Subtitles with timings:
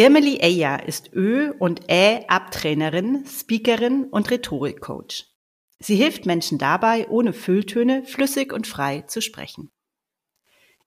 [0.00, 5.26] Irmeli Eya ist Ö- und Ä-Abtrainerin, Speakerin und Rhetorikcoach.
[5.78, 9.70] Sie hilft Menschen dabei, ohne Fülltöne flüssig und frei zu sprechen.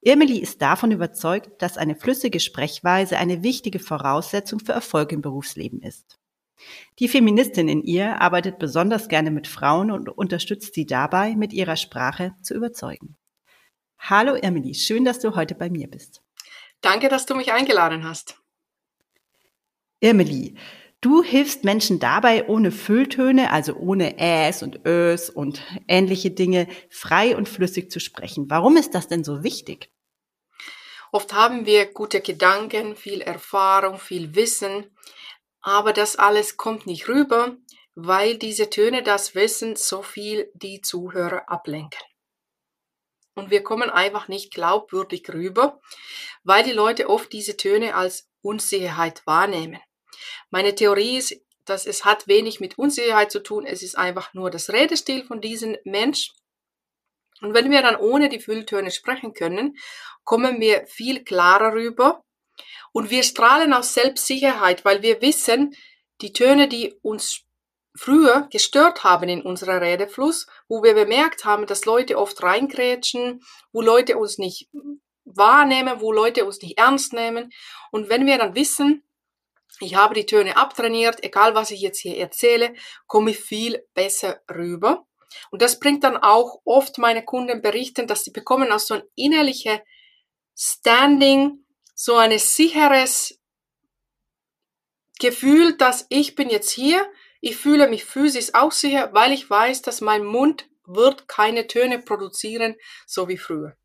[0.02, 5.84] Irmeli ist davon überzeugt, dass eine flüssige Sprechweise eine wichtige Voraussetzung für Erfolg im Berufsleben
[5.84, 6.18] ist.
[6.98, 11.76] Die Feministin in ihr arbeitet besonders gerne mit Frauen und unterstützt sie dabei, mit ihrer
[11.76, 13.16] Sprache zu überzeugen.
[14.00, 16.24] Hallo Irmeli, schön, dass du heute bei mir bist.
[16.82, 18.43] Danke, dass du mich eingeladen hast.
[20.04, 20.56] Irmeli,
[21.00, 27.38] du hilfst Menschen dabei, ohne Fülltöne, also ohne Äs und Ös und ähnliche Dinge, frei
[27.38, 28.50] und flüssig zu sprechen.
[28.50, 29.90] Warum ist das denn so wichtig?
[31.14, 34.94] Oft haben wir gute Gedanken, viel Erfahrung, viel Wissen,
[35.62, 37.56] aber das alles kommt nicht rüber,
[37.96, 42.02] weil diese Töne das Wissen so viel die Zuhörer ablenken.
[43.36, 45.80] Und wir kommen einfach nicht glaubwürdig rüber,
[46.44, 49.80] weil die Leute oft diese Töne als Unsicherheit wahrnehmen.
[50.50, 53.66] Meine Theorie ist, dass es hat wenig mit Unsicherheit zu tun.
[53.66, 56.34] Es ist einfach nur das Redestil von diesem Mensch.
[57.42, 59.78] Und wenn wir dann ohne die Fülltöne sprechen können,
[60.24, 62.24] kommen wir viel klarer rüber.
[62.92, 65.76] Und wir strahlen aus Selbstsicherheit, weil wir wissen,
[66.22, 67.42] die Töne, die uns
[67.96, 73.42] früher gestört haben in unserer Redefluss, wo wir bemerkt haben, dass Leute oft reingrätschen,
[73.72, 74.70] wo Leute uns nicht
[75.26, 77.52] wahrnehmen, wo Leute uns nicht ernst nehmen.
[77.92, 79.04] Und wenn wir dann wissen,
[79.80, 82.74] ich habe die Töne abtrainiert, egal was ich jetzt hier erzähle,
[83.08, 85.06] komme ich viel besser rüber.
[85.50, 89.04] Und das bringt dann auch oft meine Kunden berichten, dass sie bekommen aus so ein
[89.16, 89.80] innerliches
[90.56, 93.40] Standing, so ein sicheres
[95.20, 97.10] Gefühl, dass ich bin jetzt hier,
[97.42, 102.00] ich fühle mich physisch auch sicher, weil ich weiß, dass mein Mund wird keine Töne
[102.00, 102.76] produzieren,
[103.08, 103.76] so wie früher.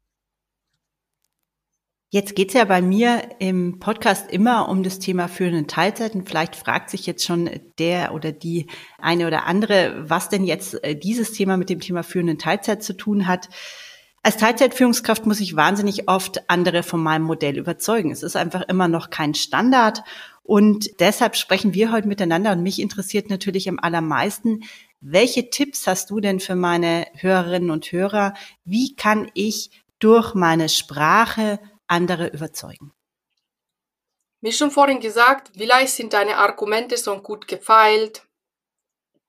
[2.10, 6.24] Jetzt geht's ja bei mir im Podcast immer um das Thema führenden Teilzeiten.
[6.24, 8.66] Vielleicht fragt sich jetzt schon der oder die
[8.98, 12.94] eine oder andere, was denn jetzt äh, dieses Thema mit dem Thema führenden Teilzeit zu
[12.94, 13.50] tun hat.
[14.22, 18.10] Als Teilzeitführungskraft muss ich wahnsinnig oft andere von meinem Modell überzeugen.
[18.10, 20.02] Es ist einfach immer noch kein Standard.
[20.42, 22.52] Und deshalb sprechen wir heute miteinander.
[22.52, 24.62] Und mich interessiert natürlich am allermeisten,
[25.02, 28.32] welche Tipps hast du denn für meine Hörerinnen und Hörer?
[28.64, 31.58] Wie kann ich durch meine Sprache
[31.88, 32.92] andere überzeugen.
[34.40, 38.22] Wie schon vorhin gesagt, vielleicht sind deine Argumente so gut gefeilt.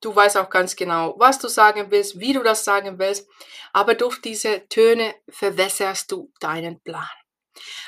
[0.00, 3.28] Du weißt auch ganz genau, was du sagen willst, wie du das sagen willst,
[3.72, 7.08] aber durch diese Töne verwässerst du deinen Plan.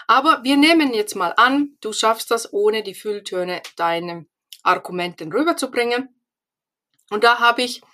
[0.06, 4.26] Aber wir nehmen jetzt mal an, du schaffst das ohne die Fülltöne deine
[4.62, 6.14] Argumenten rüberzubringen.
[7.10, 7.88] Und da habe ich ein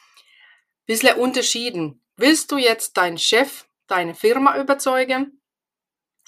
[0.86, 2.02] bisschen unterschieden.
[2.16, 5.37] Willst du jetzt deinen Chef, deine Firma überzeugen?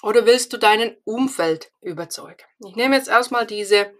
[0.02, 2.44] Oder willst du deinen Umfeld überzeugen?
[2.66, 3.94] Ich nehme jetzt erstmal diese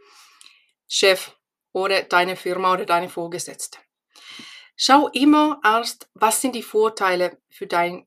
[0.89, 1.33] Chef
[1.73, 3.79] oder deine Firma oder deine Vorgesetzte.
[4.77, 8.07] Schau immer erst, was sind die Vorteile für dein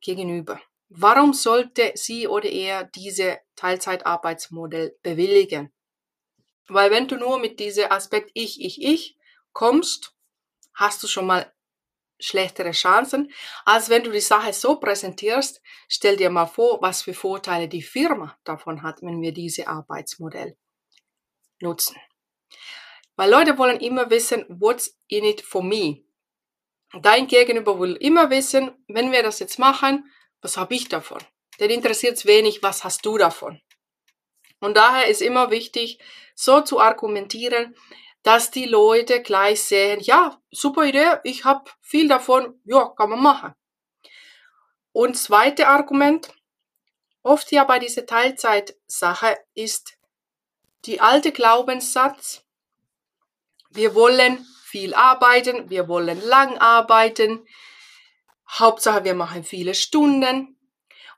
[0.00, 0.60] Gegenüber?
[0.88, 5.72] Warum sollte sie oder er diese Teilzeitarbeitsmodell bewilligen?
[6.68, 9.16] Weil wenn du nur mit diesem Aspekt ich, ich, ich
[9.52, 10.14] kommst,
[10.74, 11.52] hast du schon mal
[12.20, 13.32] schlechtere Chancen,
[13.64, 15.60] als wenn du die Sache so präsentierst.
[15.88, 20.56] Stell dir mal vor, was für Vorteile die Firma davon hat, wenn wir diese Arbeitsmodell
[21.60, 21.96] nutzen.
[23.16, 26.04] Weil Leute wollen immer wissen, what's in it for me?
[27.02, 30.10] Dein Gegenüber will immer wissen, wenn wir das jetzt machen,
[30.40, 31.22] was habe ich davon?
[31.60, 33.60] Den interessiert es wenig, was hast du davon?
[34.60, 35.98] Und daher ist immer wichtig,
[36.34, 37.74] so zu argumentieren,
[38.22, 43.22] dass die Leute gleich sehen, ja, super Idee, ich habe viel davon, ja, kann man
[43.22, 43.54] machen.
[44.92, 46.28] Und zweite Argument,
[47.22, 49.96] oft ja bei dieser Teilzeitsache ist
[50.84, 52.44] die alte Glaubenssatz,
[53.70, 57.46] wir wollen viel arbeiten, wir wollen lang arbeiten,
[58.48, 60.56] Hauptsache wir machen viele Stunden.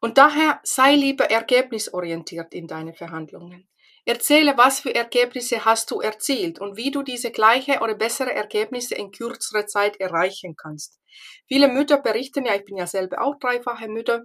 [0.00, 3.68] Und daher sei lieber ergebnisorientiert in deine Verhandlungen.
[4.04, 8.96] Erzähle, was für Ergebnisse hast du erzielt und wie du diese gleiche oder bessere Ergebnisse
[8.96, 10.98] in kürzerer Zeit erreichen kannst.
[11.46, 14.24] Viele Mütter berichten, ja, ich bin ja selber auch dreifache Mütter,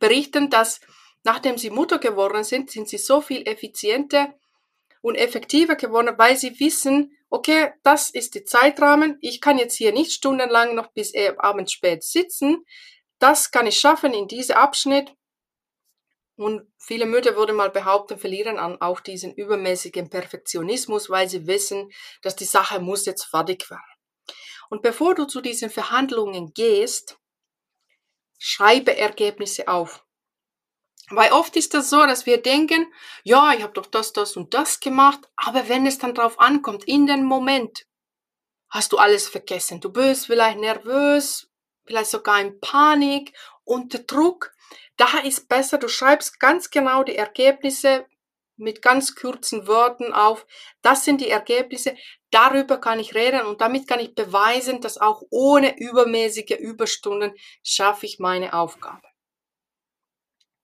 [0.00, 0.80] berichten, dass
[1.22, 4.34] nachdem sie Mutter geworden sind, sind sie so viel effizienter
[5.02, 9.92] und effektiver geworden, weil sie wissen, okay, das ist die Zeitrahmen, ich kann jetzt hier
[9.92, 12.64] nicht stundenlang noch bis abends spät sitzen,
[13.18, 15.14] das kann ich schaffen in diesem Abschnitt.
[16.42, 21.90] Und viele Mütter würden mal behaupten, verlieren an auch diesen übermäßigen Perfektionismus, weil sie wissen,
[22.22, 23.82] dass die Sache muss jetzt fertig werden.
[24.70, 27.18] Und bevor du zu diesen Verhandlungen gehst,
[28.38, 30.04] schreibe Ergebnisse auf.
[31.10, 32.92] Weil oft ist das so, dass wir denken,
[33.22, 36.84] ja, ich habe doch das, das und das gemacht, aber wenn es dann drauf ankommt,
[36.84, 37.86] in den Moment,
[38.70, 39.80] hast du alles vergessen.
[39.80, 41.50] Du bist vielleicht nervös,
[41.84, 44.51] vielleicht sogar in Panik, unter Druck.
[44.96, 48.06] Da ist besser, du schreibst ganz genau die Ergebnisse
[48.56, 50.46] mit ganz kurzen Worten auf.
[50.82, 51.96] Das sind die Ergebnisse.
[52.30, 58.06] Darüber kann ich reden und damit kann ich beweisen, dass auch ohne übermäßige Überstunden schaffe
[58.06, 59.06] ich meine Aufgabe.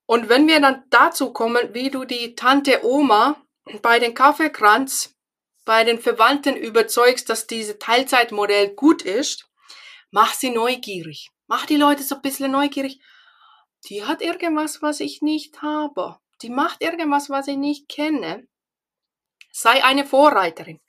[0.06, 3.42] Und wenn wir dann dazu kommen, wie du die Tante Oma
[3.82, 5.14] bei den Kaffeekranz
[5.68, 9.50] bei den Verwandten überzeugst, dass dieses Teilzeitmodell gut ist,
[10.10, 11.28] mach sie neugierig.
[11.46, 13.02] Mach die Leute so ein bisschen neugierig.
[13.86, 16.18] Die hat irgendwas, was ich nicht habe.
[16.42, 18.46] Die macht irgendwas, was ich nicht kenne.
[19.52, 20.80] Sei eine Vorreiterin.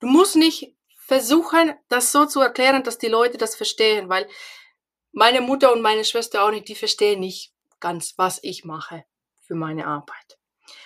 [0.00, 4.28] Du musst nicht versuchen, das so zu erklären, dass die Leute das verstehen, weil
[5.12, 9.04] meine Mutter und meine Schwester auch nicht, die verstehen nicht, ganz, was ich mache
[9.46, 10.38] für meine Arbeit.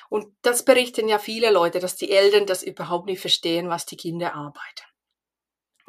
[0.09, 3.97] Und das berichten ja viele Leute, dass die Eltern das überhaupt nicht verstehen, was die
[3.97, 4.90] Kinder arbeiten.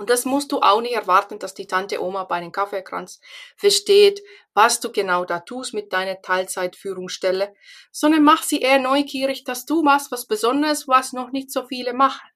[0.02, 3.22] Und das musst du auch nicht erwarten, dass die Tante Oma bei den Kaffeekranz
[3.56, 4.22] versteht,
[4.54, 7.54] was du genau da tust mit deiner Teilzeitführungsstelle,
[7.92, 11.94] sondern mach sie eher neugierig, dass du machst was Besonderes, was noch nicht so viele
[11.94, 12.28] machen.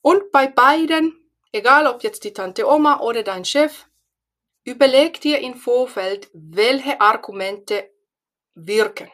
[0.00, 3.88] Und bei beiden, egal ob jetzt die Tante Oma oder dein Chef,
[4.68, 7.90] Überleg dir im Vorfeld, welche Argumente
[8.54, 9.10] wirken.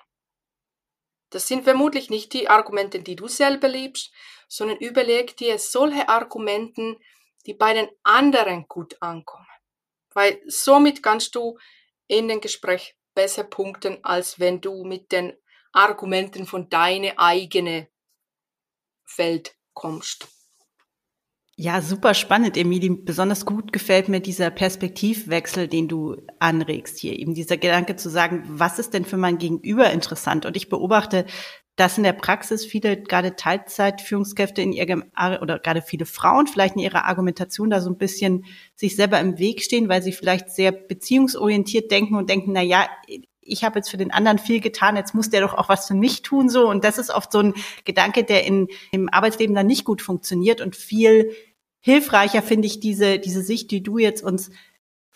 [1.31, 4.13] Das sind vermutlich nicht die Argumente, die du selber liebst,
[4.49, 6.97] sondern überleg dir solche Argumenten,
[7.47, 9.47] die bei den anderen gut ankommen.
[10.13, 11.59] Weil somit kannst du
[12.07, 15.33] in den Gespräch besser punkten, als wenn du mit den
[15.73, 17.89] Argumenten von deine eigene
[19.05, 20.29] Feld kommst.
[21.57, 22.97] Ja, super spannend, Emilie.
[22.97, 27.17] Besonders gut gefällt mir dieser Perspektivwechsel, den du anregst hier.
[27.17, 30.47] Eben dieser Gedanke zu sagen, was ist denn für mein Gegenüber interessant?
[30.47, 31.27] Und ich beobachte,
[31.77, 35.05] dass in der Praxis viele gerade Teilzeitführungskräfte in ihrem,
[35.41, 38.45] oder gerade viele Frauen vielleicht in ihrer Argumentation da so ein bisschen
[38.75, 42.89] sich selber im Weg stehen, weil sie vielleicht sehr beziehungsorientiert denken und denken, na ja,
[43.41, 45.95] ich habe jetzt für den anderen viel getan, jetzt muss der doch auch was für
[45.95, 46.69] mich tun, so.
[46.69, 47.55] Und das ist oft so ein
[47.85, 51.35] Gedanke, der in, im Arbeitsleben dann nicht gut funktioniert und viel
[51.81, 54.51] hilfreicher finde ich diese, diese Sicht, die du jetzt uns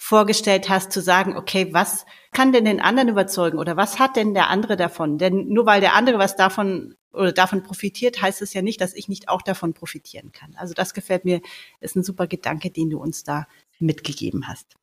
[0.01, 4.33] vorgestellt hast, zu sagen, okay, was kann denn den anderen überzeugen oder was hat denn
[4.33, 5.19] der andere davon?
[5.19, 8.95] Denn nur weil der andere was davon oder davon profitiert, heißt es ja nicht, dass
[8.95, 10.55] ich nicht auch davon profitieren kann.
[10.57, 11.41] Also das gefällt mir,
[11.81, 13.49] ist ein super Gedanke, den du uns da
[13.81, 14.77] mitgegeben hast.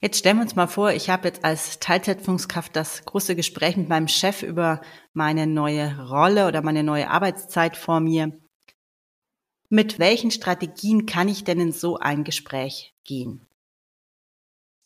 [0.00, 3.88] Jetzt stellen wir uns mal vor, ich habe jetzt als Teilzeitführungskraft das große Gespräch mit
[3.88, 4.82] meinem Chef über
[5.14, 8.38] meine neue Rolle oder meine neue Arbeitszeit vor mir.
[9.68, 13.48] Mit welchen Strategien kann ich denn in so ein Gespräch gehen?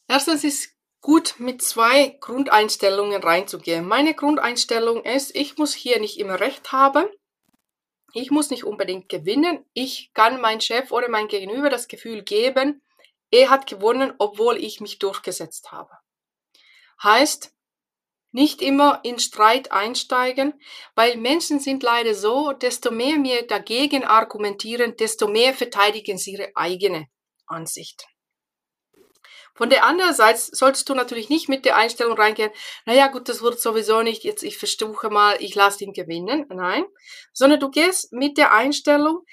[0.08, 3.86] Erstens ist gut, mit zwei Grundeinstellungen reinzugehen.
[3.86, 7.06] Meine Grundeinstellung ist, ich muss hier nicht immer recht haben.
[8.14, 9.64] Ich muss nicht unbedingt gewinnen.
[9.74, 12.82] Ich kann mein Chef oder mein Gegenüber das Gefühl geben,
[13.30, 15.90] er hat gewonnen, obwohl ich mich durchgesetzt habe.
[17.02, 17.52] Heißt,
[18.32, 20.54] nicht immer in Streit einsteigen,
[20.94, 26.50] weil Menschen sind leider so, desto mehr wir dagegen argumentieren, desto mehr verteidigen sie ihre
[26.54, 27.08] eigene
[27.46, 28.06] Ansicht.
[29.58, 32.52] Von der anderen Seite solltest du natürlich nicht mit der Einstellung reingehen,
[32.86, 36.46] naja gut, das wird sowieso nicht, jetzt ich versuche mal, ich lasse ihn gewinnen.
[36.48, 36.84] Nein,
[37.32, 39.24] sondern du gehst mit der Einstellung,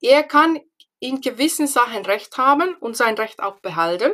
[0.00, 0.60] er kann
[1.00, 4.12] in gewissen Sachen Recht haben und sein Recht auch behalten.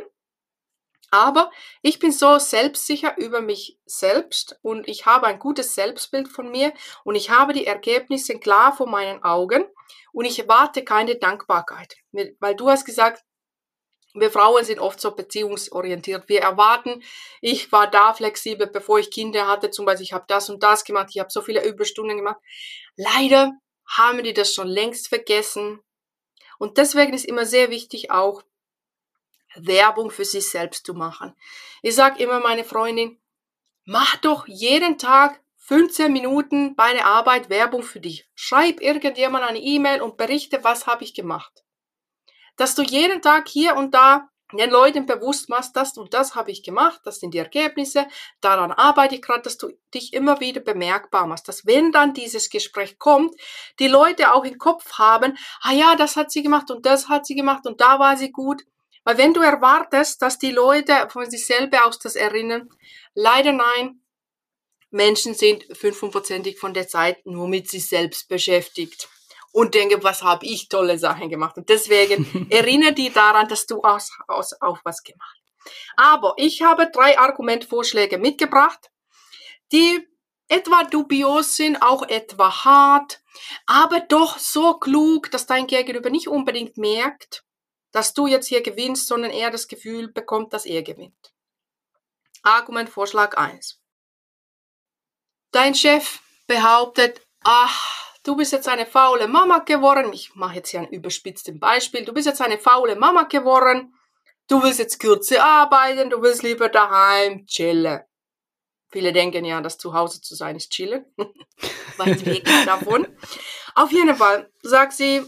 [1.11, 1.51] Aber
[1.83, 6.73] ich bin so selbstsicher über mich selbst und ich habe ein gutes Selbstbild von mir
[7.03, 9.65] und ich habe die Ergebnisse klar vor meinen Augen
[10.11, 11.97] und ich erwarte keine Dankbarkeit.
[12.39, 13.23] Weil du hast gesagt,
[14.13, 16.27] wir Frauen sind oft so beziehungsorientiert.
[16.27, 17.01] Wir erwarten,
[17.39, 20.83] ich war da flexibel, bevor ich Kinder hatte, zum Beispiel, ich habe das und das
[20.83, 22.37] gemacht, ich habe so viele Überstunden gemacht.
[22.95, 23.53] Leider
[23.85, 25.79] haben die das schon längst vergessen.
[26.57, 28.43] Und deswegen ist immer sehr wichtig auch
[29.55, 31.35] Werbung für sich selbst zu machen.
[31.81, 33.19] Ich sage immer meine Freundin,
[33.85, 38.27] mach doch jeden Tag 15 Minuten bei der Arbeit Werbung für dich.
[38.35, 41.63] Schreib irgendjemand eine E-Mail und berichte, was habe ich gemacht.
[42.57, 46.51] Dass du jeden Tag hier und da den Leuten bewusst machst, das und das habe
[46.51, 48.07] ich gemacht, das sind die Ergebnisse,
[48.41, 52.49] daran arbeite ich gerade, dass du dich immer wieder bemerkbar machst, dass wenn dann dieses
[52.49, 53.35] Gespräch kommt,
[53.79, 57.25] die Leute auch im Kopf haben, ah ja, das hat sie gemacht und das hat
[57.25, 58.63] sie gemacht und da war sie gut.
[59.03, 62.69] Weil wenn du erwartest, dass die Leute von sich selber aus das erinnern,
[63.15, 64.01] leider nein,
[64.91, 69.09] Menschen sind 55 von der Zeit nur mit sich selbst beschäftigt
[69.51, 71.57] und denke, was habe ich tolle Sachen gemacht.
[71.57, 75.37] Und deswegen erinnere die daran, dass du auch, auch was gemacht.
[75.95, 78.89] Aber ich habe drei Argumentvorschläge mitgebracht,
[79.71, 80.07] die
[80.47, 83.21] etwa dubios sind, auch etwa hart,
[83.65, 87.45] aber doch so klug, dass dein Gegenüber nicht unbedingt merkt,
[87.91, 91.33] dass du jetzt hier gewinnst, sondern eher das Gefühl bekommt, dass er gewinnt.
[92.43, 93.79] Argumentvorschlag 1.
[95.51, 100.13] Dein Chef behauptet, ach, du bist jetzt eine faule Mama geworden.
[100.13, 102.05] Ich mache jetzt hier ein überspitztes Beispiel.
[102.05, 103.93] Du bist jetzt eine faule Mama geworden.
[104.47, 108.01] Du willst jetzt kürzer arbeiten, du willst lieber daheim chillen.
[108.89, 111.05] Viele denken ja, dass zu Hause zu sein ist chillen.
[111.97, 113.07] Weit weg davon.
[113.75, 115.21] Auf jeden Fall sagt sie,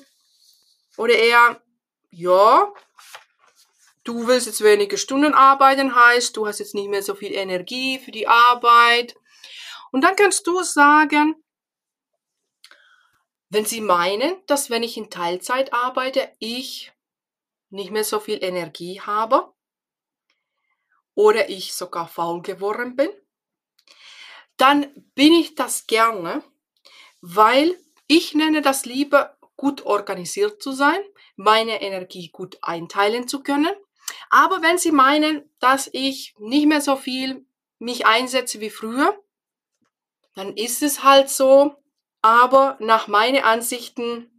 [0.98, 1.62] oder er,
[2.10, 2.74] ja,
[4.04, 8.00] du willst jetzt wenige Stunden arbeiten, heißt, du hast jetzt nicht mehr so viel Energie
[8.00, 9.16] für die Arbeit.
[9.94, 11.43] Und dann kannst du sagen,
[13.54, 16.92] wenn Sie meinen, dass wenn ich in Teilzeit arbeite, ich
[17.70, 19.54] nicht mehr so viel Energie habe
[21.14, 23.10] oder ich sogar faul geworden bin,
[24.58, 26.44] dann bin ich das gerne,
[27.22, 31.00] weil ich nenne das lieber gut organisiert zu sein,
[31.36, 33.74] meine Energie gut einteilen zu können.
[34.32, 37.46] Aber wenn Sie meinen, dass ich nicht mehr so viel
[37.78, 39.16] mich einsetze wie früher,
[40.34, 41.83] dann ist es halt so,
[42.24, 44.32] aber nach meinen Ansichten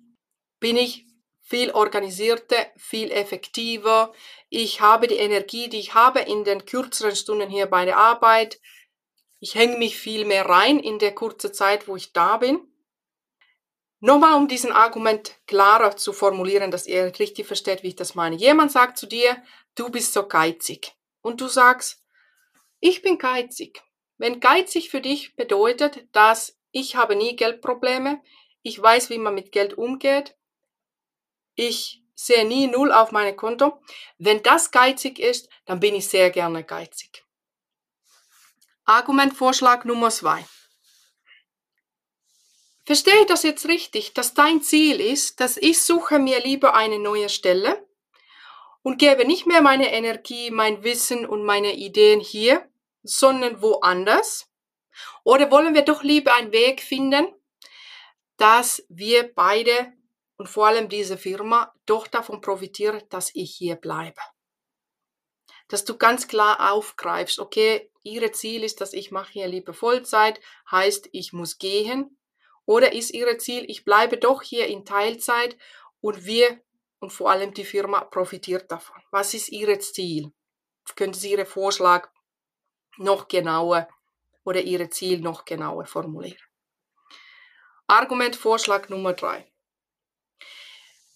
[0.58, 1.06] bin ich
[1.42, 4.12] viel organisierter, viel effektiver.
[4.48, 8.58] Ich habe die Energie, die ich habe in den kürzeren Stunden hier bei der Arbeit.
[9.38, 12.66] Ich hänge mich viel mehr rein in der kurzen Zeit, wo ich da bin.
[14.00, 18.36] Nochmal, um diesen Argument klarer zu formulieren, dass ihr richtig versteht, wie ich das meine.
[18.36, 19.36] Jemand sagt zu dir,
[19.74, 20.94] du bist so geizig.
[21.20, 22.02] Und du sagst,
[22.80, 23.82] ich bin geizig.
[24.16, 28.20] Wenn geizig für dich bedeutet, dass ich habe nie Geldprobleme.
[28.62, 30.36] Ich weiß, wie man mit Geld umgeht.
[31.54, 33.80] Ich sehe nie Null auf meinem Konto.
[34.18, 37.24] Wenn das geizig ist, dann bin ich sehr gerne geizig.
[38.84, 40.44] Argumentvorschlag Nummer zwei.
[42.84, 46.98] Verstehe ich das jetzt richtig, dass dein Ziel ist, dass ich suche mir lieber eine
[46.98, 47.86] neue Stelle
[48.82, 52.68] und gebe nicht mehr meine Energie, mein Wissen und meine Ideen hier,
[53.04, 54.50] sondern woanders?
[55.24, 57.26] Oder wollen wir doch lieber einen Weg finden,
[58.36, 59.92] dass wir beide
[60.36, 64.20] und vor allem diese Firma doch davon profitieren, dass ich hier bleibe?
[65.68, 70.40] Dass du ganz klar aufgreifst, okay, ihre Ziel ist, dass ich mache hier lieber Vollzeit,
[70.70, 72.18] heißt, ich muss gehen.
[72.66, 75.56] Oder ist ihre Ziel, ich bleibe doch hier in Teilzeit
[76.00, 76.60] und wir
[77.04, 79.00] und vor allem die Firma profitiert davon.
[79.10, 80.32] Was ist Ihr Ziel?
[80.96, 82.10] Können Sie Ihren Vorschlag
[82.96, 83.88] noch genauer
[84.44, 86.38] oder ihre Ziel noch genauer formulieren.
[87.86, 89.50] Argumentvorschlag Nummer drei.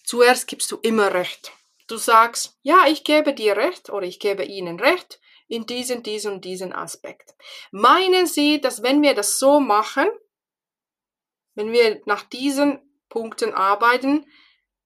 [0.03, 1.51] Zuerst gibst du immer Recht.
[1.87, 6.33] Du sagst, ja, ich gebe dir Recht oder ich gebe Ihnen Recht in diesen, diesen
[6.33, 7.35] und diesen Aspekt.
[7.71, 10.07] Meinen Sie, dass wenn wir das so machen,
[11.55, 14.25] wenn wir nach diesen Punkten arbeiten,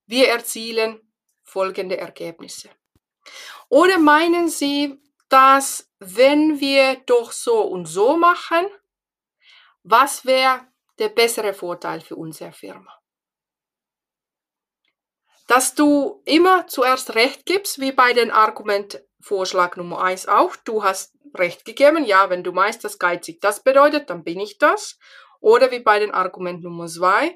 [0.05, 1.01] wir erzielen
[1.41, 2.69] folgende Ergebnisse?
[3.67, 4.97] Oder meinen Sie,
[5.33, 8.67] dass wenn wir doch so und so machen,
[9.81, 10.67] was wäre
[10.99, 13.01] der bessere Vorteil für unsere Firma?
[15.47, 20.55] Dass du immer zuerst Recht gibst, wie bei den Argumentvorschlag Nummer eins auch.
[20.55, 24.59] Du hast Recht gegeben, ja, wenn du meinst, dass geizig das bedeutet, dann bin ich
[24.59, 24.99] das.
[25.39, 27.35] Oder wie bei den Argument Nummer zwei,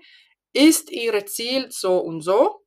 [0.53, 2.63] ist ihre Ziel so und so,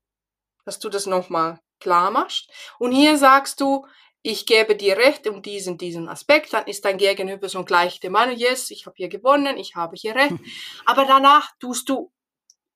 [0.65, 2.51] dass du das nochmal klar machst.
[2.81, 3.87] Und hier sagst du,
[4.23, 8.11] ich gebe dir recht um diesen, diesen Aspekt, dann ist dein Gegenüber so gleich der
[8.11, 10.35] Meinung, yes, ich habe hier gewonnen, ich habe hier recht.
[10.85, 12.13] Aber danach tust du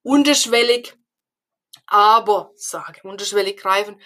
[0.02, 0.96] unterschwellig,
[1.86, 4.00] aber sagen, unterschwellig greifen,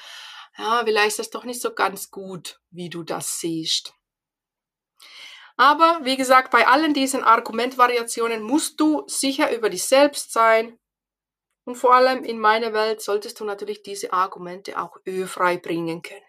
[0.56, 3.94] ja, vielleicht ist das doch nicht so ganz gut, wie du das siehst.
[5.56, 10.78] Aber wie gesagt, bei allen diesen Argumentvariationen musst du sicher über dich selbst sein.
[11.64, 16.22] Und vor allem in meiner Welt solltest du natürlich diese Argumente auch ölfrei bringen können.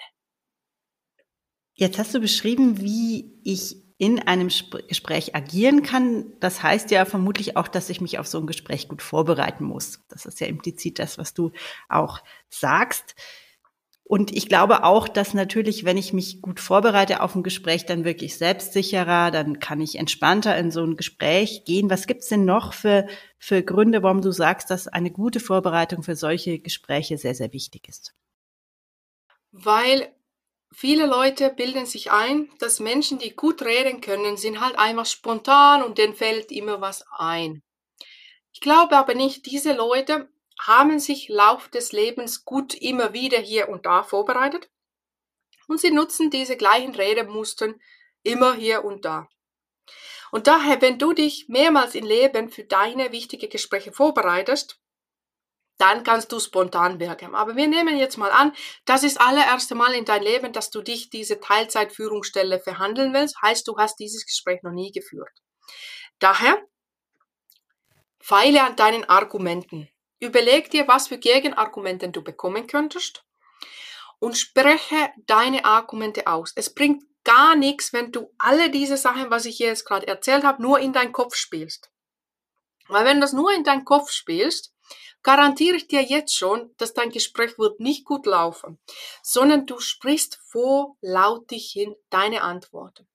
[1.80, 4.50] Jetzt hast du beschrieben, wie ich in einem
[4.90, 6.26] Gespräch agieren kann.
[6.42, 10.02] Das heißt ja vermutlich auch, dass ich mich auf so ein Gespräch gut vorbereiten muss.
[10.10, 11.54] Das ist ja implizit das, was du
[11.88, 12.20] auch
[12.50, 13.16] sagst.
[14.04, 18.04] Und ich glaube auch, dass natürlich, wenn ich mich gut vorbereite auf ein Gespräch, dann
[18.04, 21.90] wirklich selbstsicherer, dann kann ich entspannter in so ein Gespräch gehen.
[21.90, 23.08] Was gibt's denn noch für,
[23.38, 27.88] für Gründe, warum du sagst, dass eine gute Vorbereitung für solche Gespräche sehr, sehr wichtig
[27.88, 28.14] ist?
[29.54, 30.10] Weil
[30.72, 35.84] viele Leute bilden sich ein, dass Menschen, die gut reden können, sind halt einfach spontan
[35.84, 37.64] und denen fällt immer was ein.
[38.52, 43.70] Ich glaube aber nicht, diese Leute haben sich Lauf des Lebens gut immer wieder hier
[43.70, 44.70] und da vorbereitet
[45.68, 47.76] und sie nutzen diese gleichen Redemuster
[48.24, 49.30] immer hier und da.
[50.32, 54.80] Und daher, wenn du dich mehrmals im Leben für deine wichtigen Gespräche vorbereitest,
[55.80, 57.34] dann kannst du spontan wirken.
[57.34, 58.54] Aber wir nehmen jetzt mal an,
[58.86, 63.68] das ist allererste Mal in dein Leben, dass du dich diese Teilzeitführungsstelle verhandeln willst, heißt
[63.68, 65.32] du hast dieses Gespräch noch nie geführt.
[66.20, 66.62] Daher
[68.20, 69.90] feile an deinen Argumenten.
[70.20, 73.24] Überleg dir, was für Gegenargumente du bekommen könntest
[74.20, 76.52] und spreche deine Argumente aus.
[76.56, 80.62] Es bringt gar nichts, wenn du alle diese Sachen, was ich jetzt gerade erzählt habe,
[80.62, 81.90] nur in deinen Kopf spielst.
[82.90, 84.74] Weil wenn du das nur in deinen Kopf spielst,
[85.24, 88.80] garantiere ich dir jetzt schon, dass dein Gespräch wird nicht gut laufen,
[89.22, 93.08] sondern du sprichst vorlautig hin deine Antworten.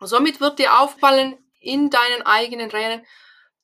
[0.00, 3.06] Somit wird dir auffallen in deinen eigenen Rennen,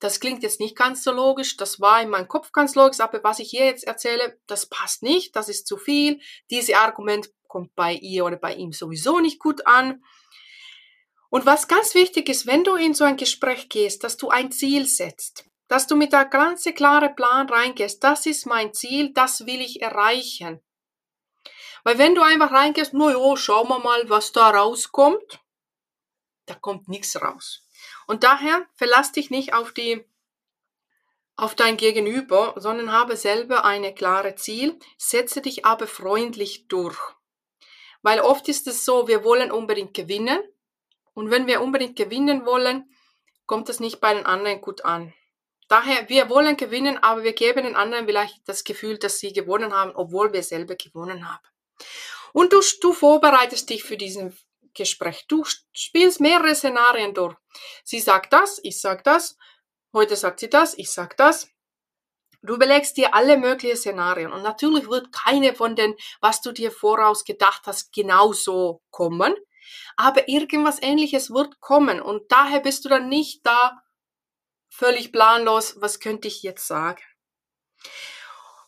[0.01, 3.23] das klingt jetzt nicht ganz so logisch, das war in meinem Kopf ganz logisch, aber
[3.25, 6.21] was ich hier jetzt erzähle, das passt nicht, das ist zu viel,
[6.51, 10.05] dieses Argument kommt bei ihr oder bei ihm sowieso nicht gut an.
[11.31, 14.53] Und was ganz wichtig ist, wenn du in so ein Gespräch gehst, dass du ein
[14.53, 19.47] Ziel setzt, dass du mit der ganze klare Plan reingehst, das ist mein Ziel, das
[19.47, 20.61] will ich erreichen.
[21.85, 25.41] Weil wenn du einfach reingehst, no jo, schauen wir mal, was da rauskommt,
[26.47, 27.63] da kommt nichts raus.
[28.07, 30.05] Und daher verlass dich nicht auf die
[31.37, 36.99] auf dein Gegenüber, sondern habe selber eine klare Ziel, setze dich aber freundlich durch.
[38.03, 40.41] Weil oft ist es so, wir wollen unbedingt gewinnen
[41.15, 42.93] und wenn wir unbedingt gewinnen wollen,
[43.47, 45.15] kommt das nicht bei den anderen gut an.
[45.69, 49.75] Daher, wir wollen gewinnen, aber wir geben den anderen vielleicht das Gefühl, dass sie gewonnen
[49.75, 51.47] haben, obwohl wir selber gewonnen haben.
[52.33, 54.37] Und du, du vorbereitest dich für diesen
[54.75, 55.27] Gespräch.
[55.29, 57.37] Du spielst mehrere Szenarien durch.
[57.85, 59.37] Sie sagt das, ich sag das,
[59.93, 61.49] heute sagt sie das, ich sag das.
[62.43, 66.71] Du überlegst dir alle möglichen Szenarien und natürlich wird keine von den, was du dir
[66.71, 69.35] voraus gedacht hast, genauso kommen,
[69.97, 73.83] aber irgendwas ähnliches wird kommen und daher bist du dann nicht da
[74.79, 77.03] völlig planlos, was könnte ich jetzt sagen.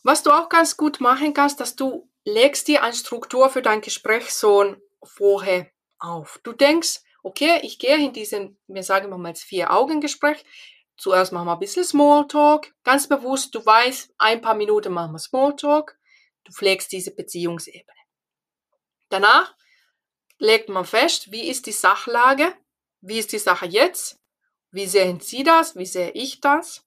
[0.03, 3.81] Was du auch ganz gut machen kannst, dass du legst dir eine Struktur für dein
[3.81, 6.39] Gespräch so vorher auf.
[6.43, 10.43] Du denkst, okay, ich gehe in diesen, wir sagen mal jetzt vier Augengespräch.
[10.97, 12.73] Zuerst machen wir ein bisschen Smalltalk.
[12.83, 15.97] Ganz bewusst, du weißt, ein paar Minuten machen wir Smalltalk.
[16.43, 17.97] Du pflegst diese Beziehungsebene.
[19.09, 19.55] Danach
[20.37, 22.53] legt man fest, wie ist die Sachlage?
[22.99, 24.20] Wie ist die Sache jetzt?
[24.71, 25.75] Wie sehen Sie das?
[25.75, 26.85] Wie sehe ich das?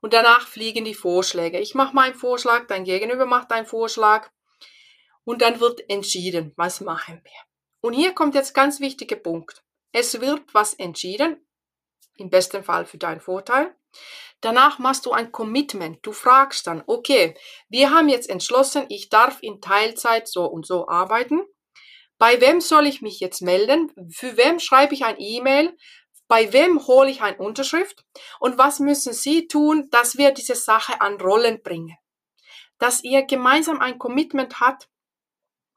[0.00, 1.58] Und danach fliegen die Vorschläge.
[1.58, 4.30] Ich mache meinen Vorschlag, dein Gegenüber macht einen Vorschlag.
[5.24, 7.32] Und dann wird entschieden, was machen wir.
[7.80, 9.64] Und hier kommt jetzt ganz wichtiger Punkt.
[9.92, 11.44] Es wird was entschieden,
[12.16, 13.74] im besten Fall für deinen Vorteil.
[14.40, 15.98] Danach machst du ein Commitment.
[16.02, 17.34] Du fragst dann, okay,
[17.68, 21.42] wir haben jetzt entschlossen, ich darf in Teilzeit so und so arbeiten.
[22.18, 23.92] Bei wem soll ich mich jetzt melden?
[24.10, 25.76] Für wem schreibe ich ein E-Mail?
[26.28, 28.04] Bei wem hole ich eine Unterschrift?
[28.40, 31.96] Und was müssen Sie tun, dass wir diese Sache an Rollen bringen?
[32.78, 34.88] Dass ihr gemeinsam ein Commitment habt,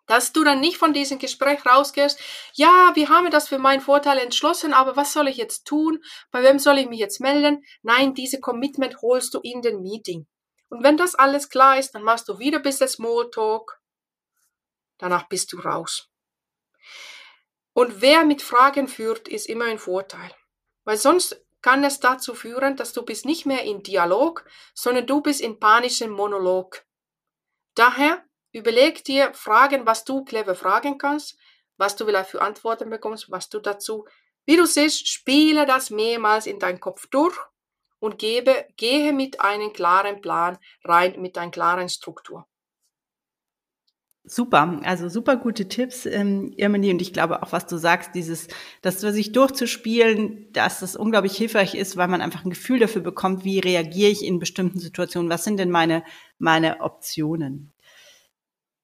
[0.08, 2.20] dass du dann nicht von diesem Gespräch rausgehst,
[2.54, 6.04] ja, wir haben das für meinen Vorteil entschlossen, aber was soll ich jetzt tun?
[6.32, 7.64] Bei wem soll ich mich jetzt melden?
[7.84, 10.26] Nein, diese Commitment holst du in den Meeting.
[10.70, 13.80] Und wenn das alles klar ist, dann machst du wieder ein bisschen Smalltalk.
[14.98, 16.10] Danach bist du raus.
[17.74, 20.32] Und wer mit Fragen führt, ist immer ein Vorteil.
[20.89, 25.21] Weil sonst kann es dazu führen, dass du bist nicht mehr in Dialog, sondern du
[25.21, 26.84] bist in panischem Monolog.
[27.75, 31.38] Daher Überleg dir Fragen, was du clever fragen kannst,
[31.78, 34.06] was du vielleicht für Antworten bekommst, was du dazu,
[34.45, 37.38] wie du siehst, spiele das mehrmals in deinen Kopf durch
[37.99, 42.47] und gebe, gehe mit einem klaren Plan rein, mit einer klaren Struktur.
[44.25, 46.91] Super, also super gute Tipps, ähm, Irmeni.
[46.91, 48.47] Und ich glaube auch, was du sagst, dieses,
[48.82, 53.43] das sich durchzuspielen, dass das unglaublich hilfreich ist, weil man einfach ein Gefühl dafür bekommt,
[53.43, 56.03] wie reagiere ich in bestimmten Situationen, was sind denn meine,
[56.38, 57.73] meine Optionen.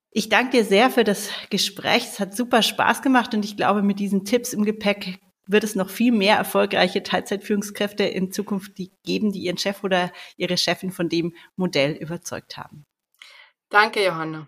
[0.09, 2.03] Ich danke dir sehr für das Gespräch.
[2.05, 5.75] Es hat super Spaß gemacht und ich glaube, mit diesen Tipps im Gepäck wird es
[5.75, 11.09] noch viel mehr erfolgreiche Teilzeitführungskräfte in Zukunft geben, die ihren Chef oder ihre Chefin von
[11.09, 12.85] dem Modell überzeugt haben.
[13.69, 14.47] Danke, Johanna.